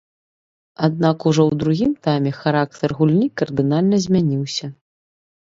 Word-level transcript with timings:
Аднак 0.87 1.17
ужо 1.31 1.43
ў 1.49 1.59
другім 1.63 1.91
тайме 2.07 2.31
характар 2.39 2.89
гульні 3.01 3.27
кардынальна 3.43 3.97
змяніўся. 4.07 4.65